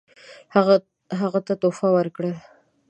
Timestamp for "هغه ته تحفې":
1.21-1.89